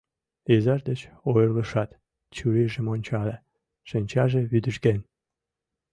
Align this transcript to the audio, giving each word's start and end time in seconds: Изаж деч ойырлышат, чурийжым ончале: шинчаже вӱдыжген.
Изаж 0.53 0.81
деч 0.89 1.01
ойырлышат, 1.33 1.89
чурийжым 2.35 2.85
ончале: 2.93 3.35
шинчаже 3.89 4.41
вӱдыжген. 4.51 4.99